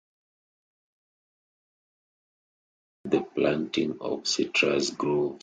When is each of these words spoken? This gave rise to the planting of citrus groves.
This 3.05 3.21
gave 3.21 3.21
rise 3.21 3.31
to 3.35 3.35
the 3.35 3.35
planting 3.39 3.97
of 4.01 4.25
citrus 4.27 4.89
groves. 4.89 5.39